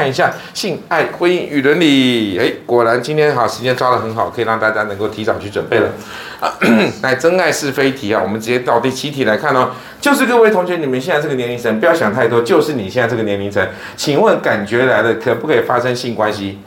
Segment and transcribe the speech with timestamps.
[0.00, 2.38] 看一下性爱、婚姻与伦理。
[2.38, 5.90] 哎，果然今天好时间抓得很好，可以让大家能够提早去准备了。
[6.40, 6.50] 啊，
[7.02, 9.72] 来真爱是非题啊，我们直接到第七题来看哦。
[10.00, 13.62] 就是各位同学，你们现在这个年龄层，不要想太多，就是你现在这个年龄层，
[13.94, 16.60] 请问感觉来了，可不可以发生性关系？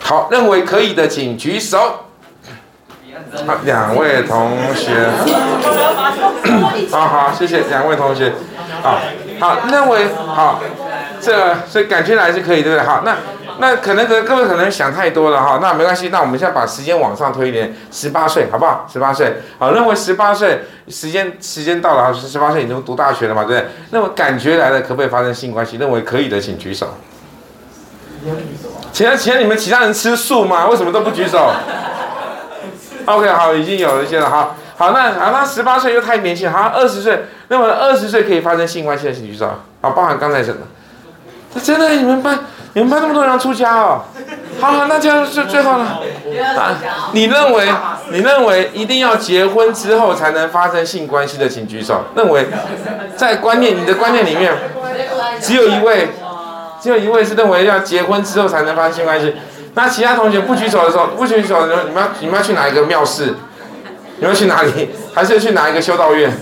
[0.00, 2.00] 好，认为可以的请举手。
[3.46, 5.08] 好，两位同学。
[6.92, 8.34] 好好，谢谢两位同学。
[8.82, 9.00] 好，
[9.40, 10.60] 好，认为好。
[11.24, 12.86] 这个，所以感觉来是可以，对不对？
[12.86, 13.16] 好，那
[13.58, 18.86] 那可能各各位可能想太多了哈，那没关系，那我们现在把时间往上推一点，十八岁好不好？
[18.92, 23.70] 十八岁，好，认为十八岁时间时间到了，十八岁已经读大学了嘛，对不对？
[23.90, 25.76] 那么感觉来了，可不可以发生性关系？
[25.76, 26.94] 认为可以的，请举手。
[28.92, 30.66] 请请你们其他人吃素吗？
[30.68, 31.50] 为什么都不举手？
[33.06, 39.46] OK，好，已经有了一些了，好，好，那好，那十八岁又太年轻，好，二十岁，那么二十岁可以发生性关系的，请举手。
[39.82, 40.62] 好，包含刚才什么？
[41.62, 42.38] 真的，你们班
[42.72, 44.02] 你们班那么多人要出家哦？
[44.60, 46.00] 好好，那这样是最后了。
[46.56, 46.78] 啊，
[47.12, 47.68] 你认为
[48.10, 52.04] 你认为一定要结婚之后才能发生性关系的，请举手。
[52.16, 52.46] 认为
[53.16, 54.52] 在观念你的观念里面，
[55.40, 56.08] 只有一位，
[56.80, 59.34] 只有一位是认为要结婚之后才能发生性关系。
[59.74, 63.34] 那其他同学不举手的时候，不举手的时候，你们要你们要去哪一个庙寺？
[64.16, 64.90] 你们要去哪里？
[65.12, 66.32] 还是去哪一个修道院？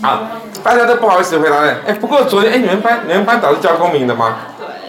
[0.00, 0.20] 好，
[0.62, 1.74] 大家都不好意思回答嘞。
[1.86, 4.36] 哎，不过昨天，哎，你们班你们班导是教公民的吗？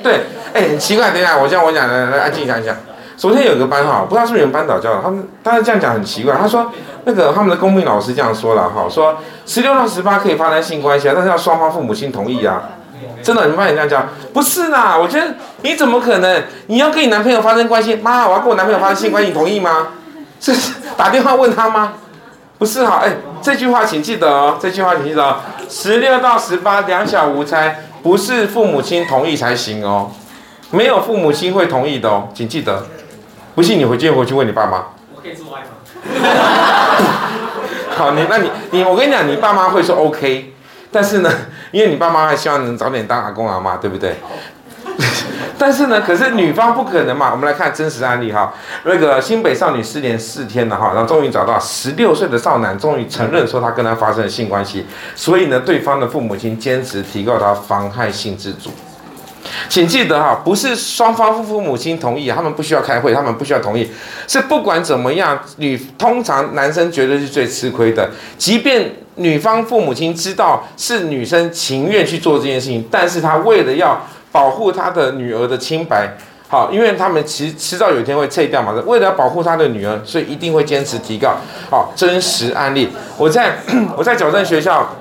[0.04, 0.22] 对。
[0.54, 2.76] 哎，很奇怪，等一下，我这样我讲，来来安静一下，一下。
[3.18, 6.36] 昨天有个班哈，不知道是不是你们班导教的，他们他是这样讲很奇怪。
[6.36, 6.72] 他说
[7.06, 12.62] 那个他们的公民老师这样说了哈，说十六到十八可以发生性关系啊，但是要双方父母亲同意啊。
[13.22, 14.08] 真的，你们班也这样讲？
[14.34, 15.28] 不是啦，我觉得
[15.62, 16.44] 你怎么可能？
[16.68, 19.88] 你要跟你男朋友发生关系，妈，我要跟我男朋友发生性关系，你同意吗？
[20.40, 20.54] 是
[20.96, 21.94] 打电话问他吗？
[22.60, 25.38] 不是哈，哎，这句话请记得哦，这句话请记得哦。
[25.70, 30.12] 十六到十八两小无猜，不是父母亲同意才行哦，
[30.70, 32.86] 没有父母亲会同意的哦，请记得。
[33.56, 34.84] 不信你回去回去问你爸妈。
[35.16, 35.70] 我可以做爱吗？
[37.96, 40.54] 好，你那你你我跟你讲，你爸妈会说 OK，
[40.92, 41.32] 但是呢，
[41.72, 44.18] 因为你爸妈还希望能早点当阿公阿妈，对不对？
[45.60, 47.32] 但是呢，可是女方不可能嘛。
[47.32, 48.54] 我们来看真实案例哈，
[48.86, 58.72] 那个新北少女失联四天了哈，然后终于找到十六岁的少男，终于承认说他跟他发生了性关系，所以呢，对方的父母亲坚持提告他妨害性自主。
[59.68, 63.90] 请记得哈，不是双方父母亲同意，他们不需要开会，他们不需要同意，
[64.28, 74.00] 是不管怎么样，女通常男生绝对是最吃亏的，即便女方父母亲知道是女生情愿去做这件事情，但是他为了要
[74.32, 76.16] 保护他的女儿的清白，
[76.48, 78.74] 好，因为他们迟迟早有一天会撤掉嘛。
[78.86, 81.38] 为了保护他的女儿，所以一定会坚持提告。
[81.70, 83.58] 好，真实案例，我在
[83.98, 84.96] 我在矫正学校，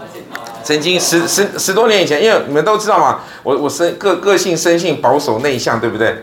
[0.63, 6.17] 曾经十十十多年以前，因为你们都知道嘛，我我生个个性生性保守内向，对不对？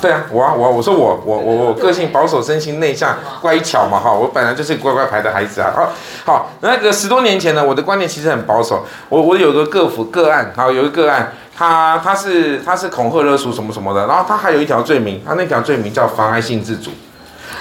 [0.00, 5.70] 对啊，我啊我啊我说我我我我个性保守，生性内向，乖巧嘛哈，我本来就是乖乖牌的孩子啊。
[5.74, 5.92] 好，
[6.24, 8.86] 好，那个十多年前呢，我的观念其实很保守。
[9.10, 16.90] 我我有个个府个案，好，有一个个案，他他是他是恐吓勒索什么什么的，然后他还有一条罪名，他那条罪名叫妨碍性自主。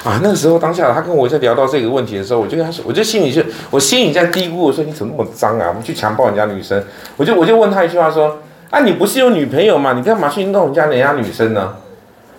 [0.06, 5.66] 啊，那个时候当下他跟我在聊到这个问题的时候，我就跟他说，我就心里就我心里在嘀咕，我说你怎么那么脏啊？
[5.68, 6.82] 我们去强暴人家女生，
[7.18, 8.38] 我就我就问他一句话说，
[8.70, 9.94] 啊，你不是有女朋友吗？
[9.94, 11.74] 你干嘛去弄人家人家女生呢？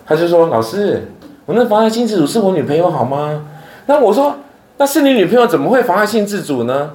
[0.07, 1.11] 他就说：“老师，
[1.45, 3.43] 我那妨碍性自主是我女朋友好吗？”
[3.87, 4.37] 那我说
[4.77, 6.91] ：“那是你女朋友，怎么会妨碍性自主呢？”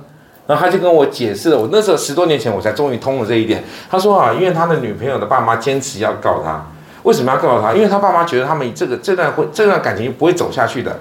[0.49, 1.59] 然后他就跟我解释了。
[1.59, 3.63] 我那时候十多年前我才终于通了这一点。
[3.91, 6.65] 他说：“啊，因为他的女朋友的爸妈坚持要告他，
[7.03, 7.75] 为什么要告他？
[7.75, 10.99] 因为他爸妈觉得他们这个这段会这段感情不会走下去的。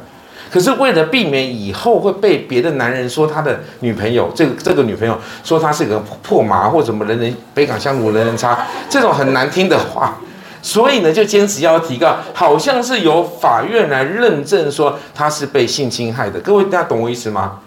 [0.51, 10.17] 可是为了避免以后会被别的男人说他的女朋友这个这个女朋友说他是个破麻或什么人人北港香炉人人差这种很难听的话。”
[10.61, 16.39] 所以呢，就坚持要提告，好像是由法院来认证说他是被性侵害的。
[16.41, 17.59] 各位大家懂我意思吗？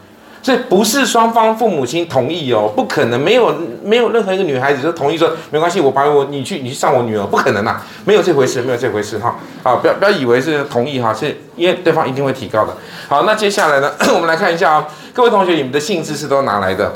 [0.43, 9.37] 所以不是双方父母亲同意哦，不可能，没有没有任何一个女孩子就同意说没关系，我把我你去你去上我女儿，不可能呐，没有这回事，没有这回事哈。
[9.63, 12.77] 好，不要不要以为是同意哈，是因为对方一定会提告的。
[13.09, 16.93] 好，那接下来呢， 我们来看一下啊，各位同学，你们的性知识都哪来的？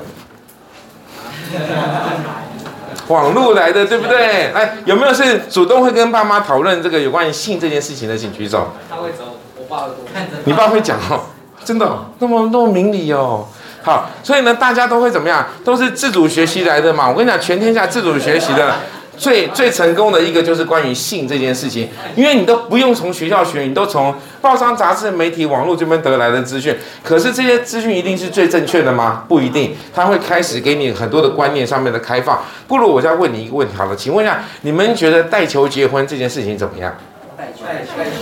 [3.09, 4.53] 网络来的，对不对？
[4.53, 8.69] 哎，有没有是主动会跟爸妈讨论这个有关于性这件事情的，请举手。
[8.89, 10.37] 他会走，我爸会看着。
[10.45, 11.21] 你爸会讲哦，
[11.65, 11.87] 真的，
[12.19, 13.47] 那么那么明理哦。
[13.83, 15.47] 好，所以呢，大家都会怎么样？
[15.65, 17.09] 都是自主学习来的嘛。
[17.09, 18.75] 我跟你讲，全天下自主学习的
[19.17, 29.25] 最最成功的一个就是关于性这件事情，因为你都不用从学校学，你都从报章、杂志、媒体、网络这边得来的资讯，可是这些资讯一定是最正确的吗？
[29.29, 32.41] 不一定，他会开始给你很多的观念上面的开放。
[32.67, 36.95] 不如我再问你一个问题好了，请问一下，你们觉得带球结婚这件事情怎么样？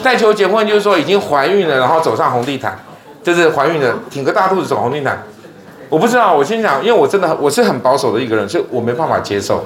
[0.03, 2.79] 带球结婚就是说已经怀孕了，然后走上红地毯，
[3.23, 5.23] 就是怀孕了，挺个大肚子走红地毯。
[5.89, 9.65] 我不知道，我先讲，因为我真的我是很保守的一个人，所以我没办法接受，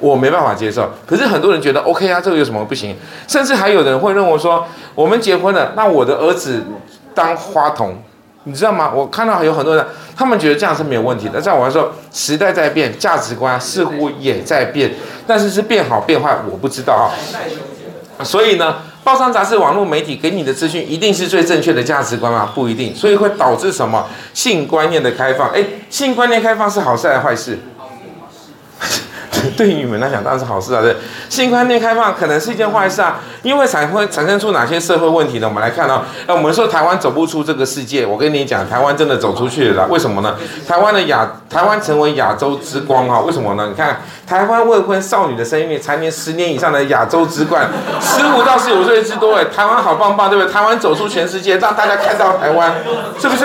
[0.00, 0.88] 我没办法接受。
[1.06, 2.96] 可是很多人觉得 OK 啊，这个有什么不行？
[3.28, 6.62] 甚至还有人会认为说，我们结婚了，那我的儿子
[7.14, 8.02] 当花童，
[8.44, 8.92] 你知道吗？
[8.94, 9.84] 我看到有很多人，
[10.16, 11.40] 他们觉得这样是没有问题的。
[11.40, 14.90] 在我来说，时代在变，价值观似乎也在变，
[15.26, 17.12] 但是是变好变坏，我不知道啊。
[18.24, 18.76] 所以呢？
[19.04, 22.48] 报章、杂志、网络媒体给你的资讯，一定是最正确的价值观吗？
[22.54, 24.06] 不一定，所以会导致什么？
[24.32, 25.50] 性观念的开放。
[25.50, 27.58] 哎，性观念开放是好事还是坏事？
[29.56, 30.96] 对于你们来讲当然是好事啊，对。
[31.28, 35.48] 性观念开放可能是一件坏事啊，因为产会产生出哪些社会问题呢？
[35.48, 36.02] 我们来看哦。
[36.26, 39.86] 那，我们说台湾走不出这个世界，我跟你讲，台湾真的走出去了。
[39.88, 40.36] 为什么呢？
[40.66, 43.20] 台湾的亚，台湾成为亚洲之光啊！
[43.20, 43.66] 为什么呢？
[43.68, 47.68] 你看，台湾未婚少女的生育率蝉联十年以上的亚洲之冠，
[48.00, 50.52] 十五到十五岁之多，哎，台湾好棒棒，对不对？
[50.52, 52.72] 台湾走出全世界，让大家看到台湾，
[53.18, 53.44] 是不是？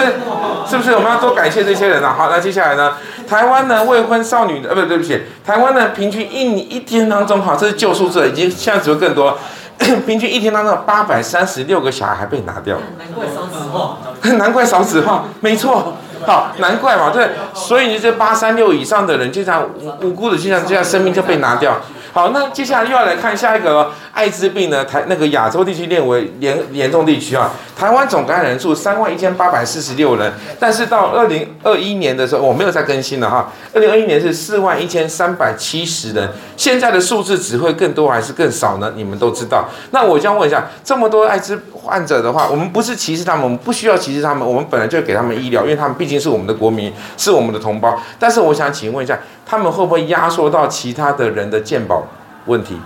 [0.69, 0.91] 是不是？
[0.93, 2.13] 我们要多感谢这些人啊！
[2.17, 2.93] 好，那接下来呢？
[3.27, 9.37] 台湾的，未婚少女的，呃，不对不起，台湾的，平均一一天当中，哈，这是旧数字，已经现在只会更多，
[10.07, 13.97] 平均一天当中八百三十六个小孩还被拿掉，难怪少子化，
[14.37, 15.93] 难怪少子化，没错，
[16.25, 21.79] 好，难怪嘛，对，所以你这八三六以上的人，经常无无辜的，就这样这样生命就被拿掉。
[22.17, 24.83] 好，那接下来又要来看下一个了艾滋病呢？
[24.83, 27.51] 台那个亚洲地区列为严严重地区啊。
[27.77, 33.51] 台湾总感染人数三万一千八百四十六人，但是到二零二一年的时候，我没有再更新了哈。
[33.71, 36.27] 二零二一年是四万一千三百七十人，
[36.57, 38.93] 现在的数字只会更多还是更少呢？
[38.95, 39.65] 你们都知道。
[39.91, 47.97] 那我将问一下，这么多艾滋患者的话，我们不是歧视他们，我们不需要歧视他们，我们本来就给他们医疗，因为他们毕竟是我们的国民，是我们的同胞。
[48.19, 49.17] 但是我想请问一下。
[49.49, 52.05] 他们会不会压缩到其他的人的健保
[52.47, 52.77] 问题？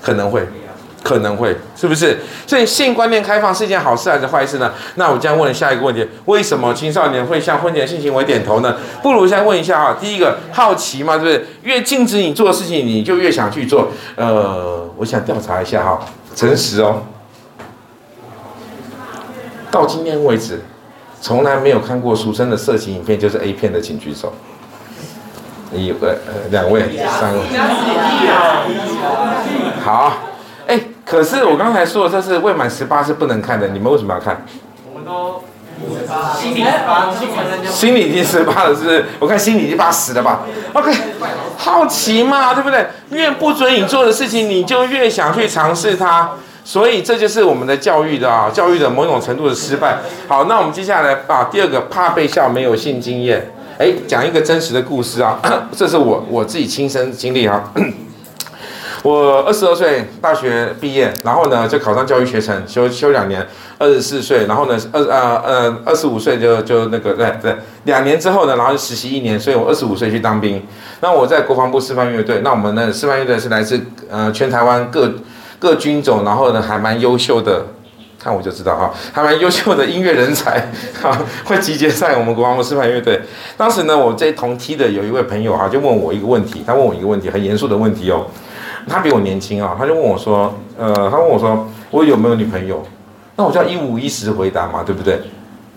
[0.00, 0.46] 可能会，
[1.02, 2.18] 可能会，是不是？
[2.46, 4.70] 所以性观念开放是一件好事还是坏事呢？
[4.94, 8.76] 那我将问下一个问题：为什么青少年会向婚前性行为点头呢？
[9.02, 11.46] 不如先问一下啊，第一个好奇嘛，对不对？
[11.64, 13.88] 越禁止你做的事情，你就越想去做。
[14.14, 15.98] 呃，我想调查一下哈，
[16.36, 17.02] 诚实哦，
[19.76, 20.62] 到今天为止，
[21.20, 24.32] 从来没有看过俗称的色情影片，就是 A 片的，请举手。
[25.70, 26.80] 一位呃，两位，
[27.20, 27.40] 三位，
[29.84, 30.14] 好，
[30.66, 34.46] 哎，可是我刚才说的这是未满十八是不能看的，你们为什么要看？
[34.90, 35.42] 我们都
[36.40, 37.10] 心里十八，
[37.68, 39.04] 心里已经十八了，是不是？
[39.18, 40.90] 我看心里已经八十了吧？OK，
[41.58, 42.86] 好奇嘛，对不对？
[43.10, 46.30] 越不准你做的事情，你就越想去尝试它，
[46.66, 49.98] 所以这就是我们的教育的啊，教育的某种程度的失败。
[50.26, 53.52] 好，那我们接下来啊，第二个怕被笑，没有性经验。
[53.78, 55.38] 哎，讲一个真实的故事啊，
[55.70, 57.72] 这是我我自己亲身经历啊。
[59.04, 63.46] 我二十二岁大学毕业，然后呢就考上教育学程，修修两年，
[63.78, 67.54] 二十四岁，然后呢二呃呃二十五岁就就那个对对，
[67.84, 70.60] 两年之后呢，然后就实习一年，所以我二十五岁去当兵。
[71.00, 73.80] 那我在国防部示范乐队，那我们的示范乐队是来自
[74.10, 75.08] 呃全台湾各
[75.58, 77.66] 各军种，然后呢还蛮优秀的。
[78.18, 80.68] 看我就知道哈，还蛮优秀的音乐人才
[81.00, 83.20] 哈，会集结在我们国防部示范乐队。
[83.56, 88.26] 当时呢，我这同梯的有一位朋友哈，就问我一个问题，他问我一个问题，很严肃的问题哦。
[88.88, 92.82] 他比我年轻啊，他就问我说，呃，他问我说，我有没有女朋友？
[93.36, 95.20] 那我就要一五一十回答嘛，对不对？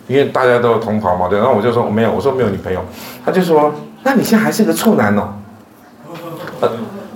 [0.07, 1.37] 因为大家都有同袍嘛，对。
[1.37, 2.83] 然后我就说我没有，我说没有女朋友。
[3.23, 3.71] 他就说，
[4.01, 5.33] 那你现在还是个处男哦。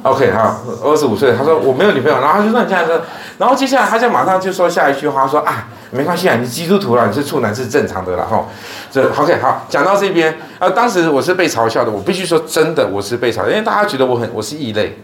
[0.04, 3.02] OK，好，二十五岁，他说我没有女朋友，然后他就说你这样说，
[3.38, 8.46] 然后接下来他就马上就说下一句话，说啊，没关系啊，你基督徒了，你是处男是正常的了哈。
[8.92, 15.00] 这 OK，好，讲到这边，呃，当时我是被嘲笑的，我必须说真的，我是被嘲笑，因为大家觉得我很我是异类，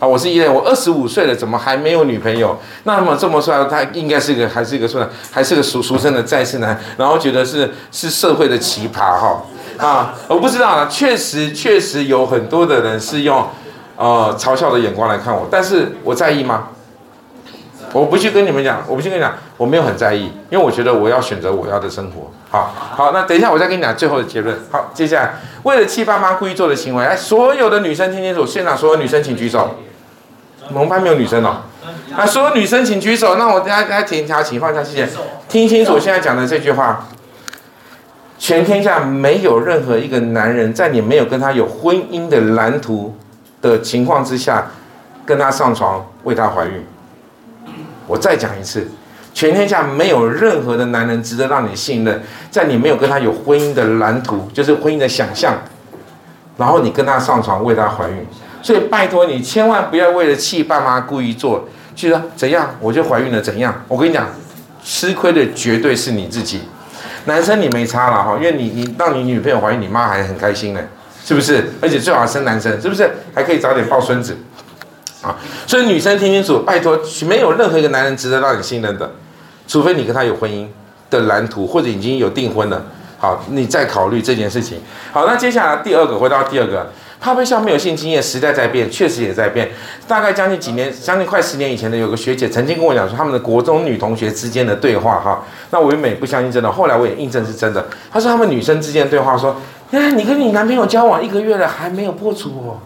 [0.00, 2.58] 啊，我是异类，我二十五岁了，怎么还没有女朋友？
[2.82, 9.40] 那么这么说来，他应该是个还是一个处男，还是个俗俗称的再世男，然后觉得是是社会的奇葩哈
[9.78, 13.46] 啊，我不知道啊，确实确实有很多的人是用。
[13.96, 16.68] 呃，嘲笑的眼光来看我，但是我在意吗？
[17.92, 22.28] 我不去跟你们讲，我不去跟你讲，我没有很在意，因为我觉得我要选择我要的生活。
[22.50, 24.58] 好，好，那等一下我再跟你讲最后的结论。
[24.72, 29.76] 好，接下来为了气爸妈故意做的行为，来，所有的女生听清楚，现场所有女生请举手。
[30.72, 31.58] 我们班没有女生哦，
[32.16, 33.36] 啊，所有女生请举手。
[33.36, 35.08] 那我等下大家停一下，请放下，谢谢。
[35.48, 37.06] 听清楚现在讲的这句话，
[38.38, 43.14] 全天下没有任何一个男人在你没有跟他有婚姻的蓝图
[43.70, 44.66] 的情况之下，
[45.24, 46.84] 跟他上床为他怀孕，
[48.06, 48.86] 我再讲一次，
[49.32, 55.54] 全天下没有任何的男人值得让你信任，在你没有跟他有婚姻的蓝图，就是婚姻的想象，
[56.56, 58.26] 然后你跟他上床为他怀孕，
[58.62, 63.82] 所以拜托你千万不要为了气爸妈故意做，就说怎样我就怀孕了怎样？
[63.88, 64.26] 我跟你讲，
[64.84, 66.60] 吃亏的绝对是你自己。
[67.26, 70.80] 男生你没差了哈，因为你你让你女朋友怀孕，你妈还很开心呢，
[71.24, 71.72] 是不是？
[71.80, 73.10] 而且最好生男生，是不是？
[73.34, 74.36] 还可以早点抱孙子，
[75.22, 75.34] 啊，
[75.66, 79.10] 所以女生听清楚，拜托，没有任何一个男人值得让你信任的。
[79.66, 80.66] 除非你跟他有婚姻
[81.08, 82.84] 的蓝图，或者已经有订婚了，
[83.16, 84.78] 好，你再考虑这件事情。
[85.10, 89.70] 好，那接下来第二个，回到第二个，怕被笑没有性经验，时代在变，确实也在变。
[90.06, 97.86] 大概将近几年，将近快十年以前的，有个学姐曾经跟我讲说，他们的国中女同学之间的对话，哈，那我原本不相信真的，后来我也印证是真的。
[98.12, 99.56] 她说他们女生之间的对话说，
[99.94, 102.78] 那，你跟你男朋友交往一个月了，还没有破处哦，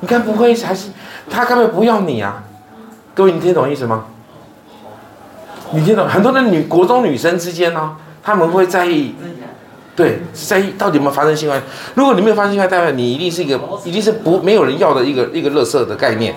[0.00, 0.90] 你该不会还是
[1.30, 2.42] 他根本不要你啊？
[3.14, 4.06] 各位，你听懂意思吗？
[5.72, 6.06] 你听懂？
[6.08, 9.14] 很多的女国中女生之间呢、她，们会在意，
[9.94, 11.66] 对，在意到底有没有发生性关系。
[11.94, 16.34] 如果你没有发生性关系，代表你一定是一个，一定是不没有人要的一个一个垃圾的概念。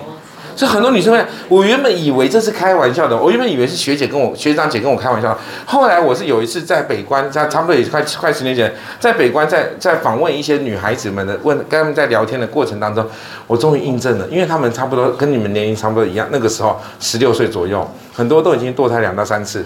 [0.60, 5.34] 所以很多女生会，我原本以为这是开玩笑的，我原本以为是学姐跟我学长姐跟我开玩笑。
[5.64, 13.02] 后来我是有一次在北关，在差不多也快快十年前，在北关在在访问一些女孩子们的问，跟他们在聊天的过程当中，
[13.46, 19.64] 我终于印证了，因为他们差不多跟你们年龄差不多一样，那个时候十六岁左右，很多都已经堕胎两到三次，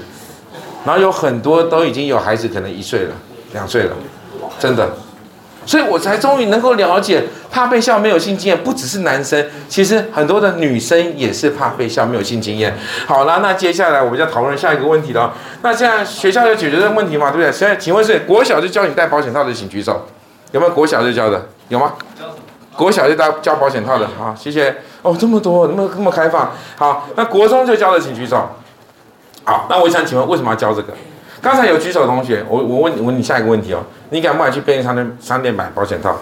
[0.84, 3.14] 然后有很多都已经有孩子，可能一岁了、
[3.52, 3.96] 两岁了，
[4.60, 4.88] 真的。
[5.66, 12.76] 所以我才终于能够了解，怕被笑没有性经验，不只是男生，其实很多的女生也是怕被笑没有性经验。
[13.06, 15.32] 好了，那接下来我们就讨论下一个问题了。
[15.62, 17.30] 那现在学校有解决这个问题吗？
[17.30, 17.52] 对不对？
[17.52, 20.06] 现在请问是国小就教你戴保险套的，请举手。
[20.52, 21.48] 有没有国小就教的？
[21.68, 21.94] 有吗？
[22.76, 24.08] 国小就教教保险套的。
[24.18, 24.76] 好，谢谢。
[25.02, 26.52] 哦，这么多，那么这么开放。
[26.76, 28.48] 好，那国中就教的，请举手。
[29.44, 30.92] 好，那我想请问，为什么要教这个？
[31.44, 36.16] 刚才有举手的同学，我我问你问你下一个问题哦，你敢不敢去便利商店商店买保险套？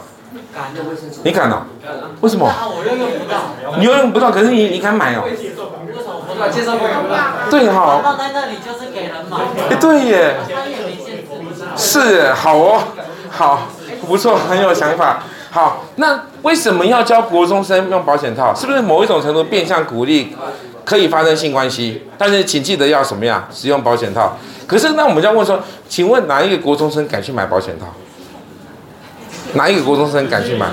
[0.53, 0.65] 敢，
[1.23, 1.63] 你敢哦？
[2.21, 2.51] 为什么？
[2.51, 3.79] 我又用不到。
[3.79, 5.23] 你又用不到，可是你你敢买哦？
[5.25, 6.73] 为什么不敢接受？
[7.49, 8.01] 对哈。
[8.03, 9.39] 放在那里就是给人买。
[9.71, 10.35] 哎，对耶。
[11.77, 12.83] 是，好哦，
[13.31, 13.69] 好，
[14.09, 15.23] 不错，很有想法。
[15.53, 18.53] 好，那为什么要教国中生用保险套？
[18.53, 20.37] 是不是某一种程度变相鼓励
[20.85, 22.09] 可以发生性关系？
[22.19, 23.47] 但是请记得要什么样？
[23.53, 24.37] 使用保险套。
[24.73, 27.87] 可是，那我们就要问说，请问哪一个国中生敢去买保险套？
[29.53, 30.67] 哪一个国中生敢去买？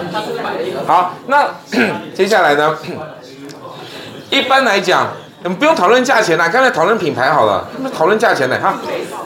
[0.88, 1.50] 好，那
[2.15, 2.77] 接下来呢？
[4.32, 5.10] 一般来讲，
[5.44, 8.77] 我们不用讨论价钱啦，刚才讨论品牌好了，讨论价钱的哈。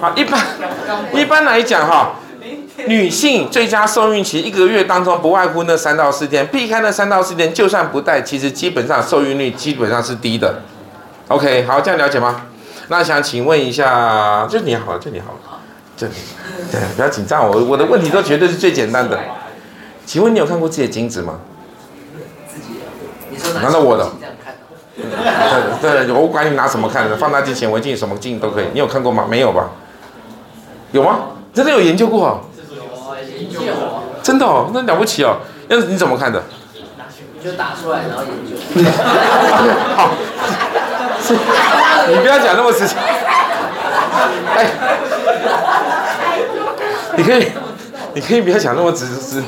[0.02, 0.42] 好，一般
[1.14, 2.16] 一般来讲哈，
[2.88, 10.62] 女性最佳受孕期一个月当中不外乎那三到四天，避开那三到四天，就算不戴，其实基本上受孕率基本上是低的。
[11.28, 12.48] OK，好，这样了解吗？
[12.90, 15.36] 那想请问一下，就你好，就你好，
[15.96, 16.14] 这里，
[16.72, 19.18] 对，不要紧张，我我的问题都绝对是最简单的。
[20.06, 21.40] 请问你有看过自己的精子吗？
[22.48, 22.74] 自己
[23.54, 24.10] 的，难道我的？
[25.82, 28.66] 对对，我管你拿什么看的，放大镜、显微镜什么镜都可以。
[28.74, 29.26] 你有看过吗？
[29.30, 29.70] 没有吧？
[30.92, 31.20] 有吗？
[31.54, 32.42] 真的有研究过？
[33.40, 33.62] 研究
[34.22, 35.38] 真的哦，那了不起哦。
[35.70, 36.44] 那你怎么看的？
[37.44, 38.56] 就打出来，然后研究。
[39.96, 40.12] 好。
[42.10, 42.96] 你不要讲那么直接，
[44.56, 44.68] 哎，
[47.16, 47.48] 你可以，
[48.14, 49.44] 你可以不要讲那么直直。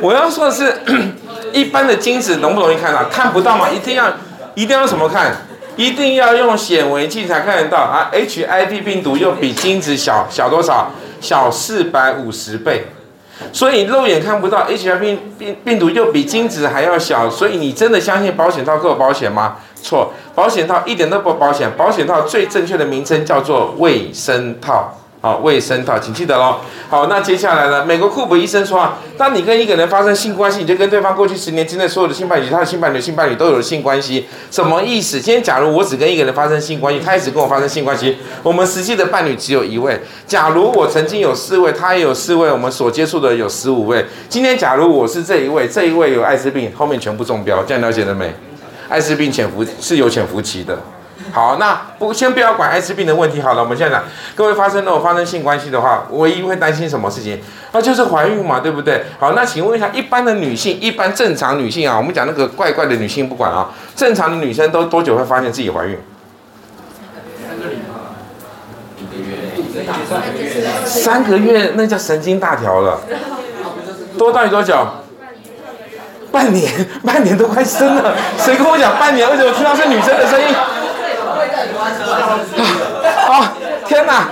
[0.00, 0.76] 我要说的是，
[1.52, 3.04] 一般的精子容不容易看到？
[3.04, 3.68] 看不到吗？
[3.70, 4.06] 一定要，
[4.54, 5.34] 一定要什么看？
[5.76, 10.90] 一定要用显微镜才看得到啊！HIV 病毒又比精子小小多少？
[11.20, 12.86] 小四百五十倍。
[13.52, 19.56] 所以肉眼看不到 HIV 病病病毒又比精子还要小，所以你真的相信保险套够保险吗？
[19.82, 21.70] 错，保险套一点都不保险。
[21.76, 24.94] 保险套最正确的名称叫做卫生套。
[25.24, 26.56] 好，卫生套，请记得喽。
[26.90, 27.82] 好，那接下来呢？
[27.82, 34.26] 美国库珀医生说啊，当你跟一个人发生性关系，你就跟对方过去十年之内所有的性伴侣、他的性伴侣、性伴侣都有了性关系。
[34.50, 35.18] 什么意思？
[35.18, 39.98] 今天假如我只跟一个人发生性关系，他也只跟我发生性关系，我们实际的伴侣只有一位。
[40.26, 44.04] 假如我曾经有四位，他也有四位，我们所接触的有十五位。
[44.28, 48.30] 今天假如我是这一位，这一位有艾滋病，后面全部中标，这样了解了没？
[48.90, 50.78] 艾滋病潜伏是有潜伏期的。
[51.34, 54.04] 好，那不先不要管艾滋病的问题好了，我们现在讲，
[54.36, 57.40] 各位发生如果发生性关系的话，唯一会担心什么事情？
[57.72, 59.02] 那就是怀孕嘛，对不对？
[59.18, 65.98] 好，那请问一下，一般的女性，一般正常女性啊，我们讲那个怪怪的女性不管啊，正常的女生都多久会发现自己怀孕？
[67.26, 67.58] 三
[70.22, 73.00] 个月，三个月，那叫神经大条了。
[74.16, 74.86] 多到底多久？
[76.30, 76.72] 半年，
[77.04, 78.14] 半年都快生了。
[78.38, 79.28] 谁跟我讲半年？
[79.30, 80.46] 为什么听到是女生的声音？
[83.28, 83.52] 啊，
[83.86, 84.28] 天哪！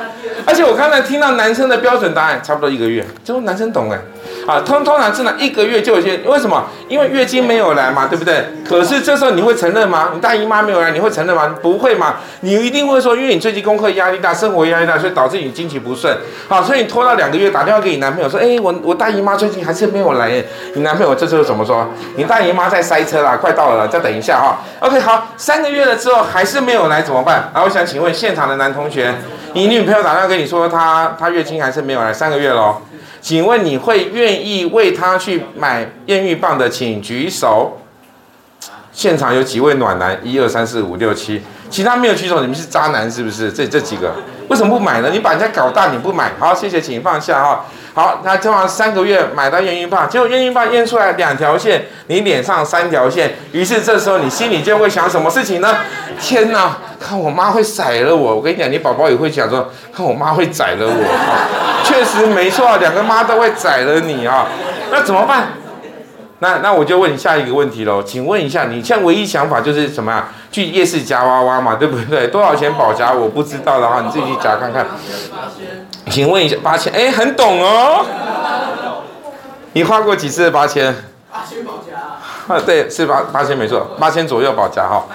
[0.46, 3.98] 而且我刚才听到男生的标准答案，差不多一个月，这男生懂哎。
[4.46, 6.64] 啊，通通常真的一个月就有些，为什么？
[6.88, 8.44] 因为月经没有来嘛，对不对？
[8.68, 10.10] 可是这时候你会承认吗？
[10.14, 11.54] 你大姨妈没有来，你会承认吗？
[11.62, 12.16] 不会嘛？
[12.40, 16.16] 你一定会说，因为你最近功课压力大，生活压力大，所以导致你经期不顺。
[16.48, 20.42] 好，所以你拖到两个月，打电话给你男朋友说，哎，我我大姨妈最近还是没有来。
[20.74, 21.88] 你男朋友这时候怎么说？
[22.16, 24.58] 你大姨妈在塞车啦，快到了，再等一下哈。
[24.80, 27.50] OK，好，三个月了之后还是没有来怎么办？
[27.52, 29.14] 啊，我想请问现场的男同学，
[29.54, 32.76] 你女朋友打电话跟你说，她她月经还是没有来，三个月喽。
[33.22, 37.78] 请问你会愿意为他去买验孕棒的，请举手。
[38.90, 40.20] 现场有几位暖男？
[40.22, 41.40] 一二三四五六七，
[41.72, 43.50] 其他没有举手，你们是渣男是不是？
[43.50, 44.12] 这这几个
[44.48, 45.08] 为什么不买呢？
[45.10, 47.64] 你把人家搞大你不买，好，谢谢，请放下哈。
[47.94, 55.76] 好，那通常三个月买到验孕棒，结果验孕棒验出来两条线，你脸上三条线，于是这时候你心里就会想什么事情呢？
[56.20, 58.36] 天哪，看我妈会宰了我！
[58.36, 61.82] 我跟你讲，你宝宝也会想说，看我妈会宰了我。
[61.84, 64.46] 确实没错，两个妈都会宰了你啊，
[64.90, 65.48] 那怎么办？
[66.42, 70.28] 那那我就问你下一个问题喽，请问一下，你现在唯一想法就是什么啊？
[70.50, 72.26] 去夜市夹娃娃嘛，对不对？
[72.34, 73.12] 多少钱保夹？
[73.12, 74.84] 我不知道的话，你自己去夹看看。
[76.10, 76.92] 请问一下，八千？
[76.92, 78.04] 哎，很懂哦。
[79.74, 80.92] 你花过几次八千？
[81.30, 82.52] 八千保夹。
[82.52, 85.06] 啊，对，是八八千没错，八千左右保夹哈。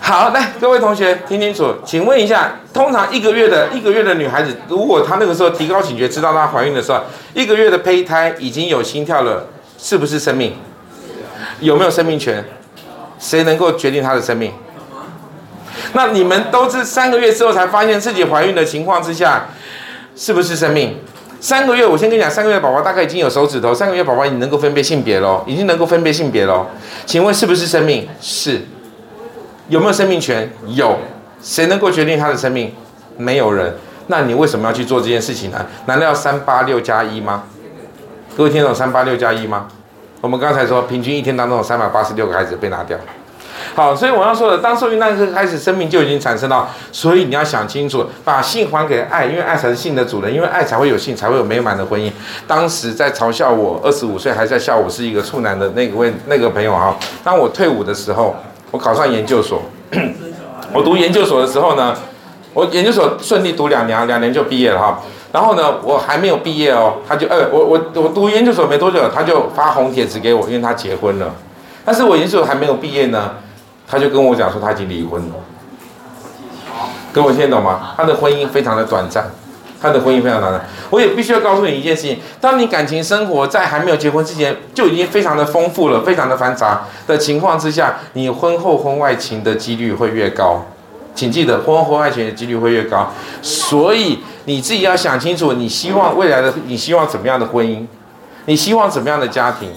[0.00, 7.00] 好，来各位同学听清楚，请问一下，通常一个月的一个月的女孩子，如果她那个时候提高警觉，知道她怀孕的时候，
[7.34, 9.48] 一个月的胚胎已经有心跳了。
[9.78, 10.54] 是不是生命？
[11.60, 12.44] 有没有生命权？
[13.18, 14.52] 谁能够决定她的生命？
[15.94, 19.46] 那你们都是三个月之后才发现自己怀孕的情况之下，
[20.14, 20.96] 是不是生命？
[21.40, 26.66] 三个月，我先跟你讲，三个月宝宝大概已经有手指头，三个月宝宝已经能够分辨性别喽，已经能够分辨性别喽。
[27.06, 28.08] 请问是不是生命？
[28.20, 28.62] 是。
[29.68, 30.50] 有没有生命权？
[30.66, 30.98] 有。
[31.40, 32.74] 谁能够决定他的生命？
[33.16, 33.76] 没有人。
[34.08, 35.64] 那你为什么要去做这件事情呢？
[35.86, 37.44] 难道要三八六加一吗？
[38.38, 39.66] 各位听懂三八六加一吗？
[40.20, 42.96] 我们刚才说，平均一天当中有三百八十六个孩子被拿掉。
[43.74, 46.68] 好，所以我要说的，当受孕那一刻开始，生命就已经产生了。
[46.92, 52.12] 所以你要想清楚，把性还给爱，因为爱才是性的主人，因为爱才会有性，才会有美满的婚姻。
[52.46, 58.36] 当时在嘲笑我二十五岁还在笑我是一个处男的那个位那个朋友哈，当我退伍的时候，
[58.70, 59.62] 我考上研究所，
[60.72, 61.92] 我读研究所的时候呢，
[62.54, 65.02] 我研究所顺利读两年，两年就毕业了哈。
[65.30, 71.34] 然后呢，我还没有毕业哦，他就呃，我我我读研究所没多久，他就发红帖子给我，因为他结婚了。
[71.84, 73.32] 但是我研究所还没有毕业呢，
[73.86, 75.34] 他就跟我讲说他已经离婚了。
[77.12, 77.94] 各位听得懂吗？
[77.96, 79.24] 他的婚姻非常的短暂，
[79.82, 80.64] 他的婚姻非常短暂。
[80.90, 90.64] 我也必须要告诉你一件事情：当你感情生活在还没有结婚之前就已经非常的丰富了，非常的繁杂的情况之下，你婚后婚外情的几率会越高。
[91.18, 93.10] 请记得，婚后婚外情的几率会越高，
[93.42, 94.20] 所以。
[94.44, 97.84] 你自己要想清楚，你希望未来的，你希望怎么样的婚姻？
[98.46, 99.68] 你希望怎么样的家庭？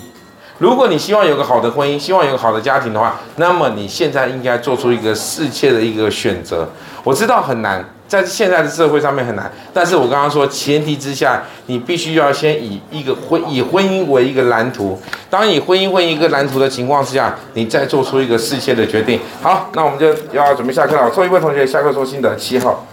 [0.60, 6.70] 如果你希望有个好的婚姻，希望有个好的家庭的话，那么你现在应该做出一个适切的一个选择。
[7.04, 15.00] 我知道很难，在现在的社会上面很难，但是我刚刚说前提之下，你必须要先以一个婚以婚姻为一个蓝图。
[15.30, 19.18] 当以婚姻为一个蓝图的情况之下，你再做出一个适切的决定。
[19.42, 21.10] 好，那我们就要准备下课了。
[21.10, 22.86] 最后一位同学下课说心得，七号。